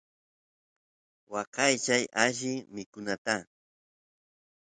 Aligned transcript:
waqaychay 1.31 2.03
alli 2.23 2.53
mikunata 2.73 3.35